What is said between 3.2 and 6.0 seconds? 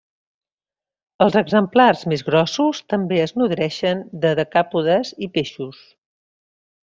es nodreixen de decàpodes i peixos.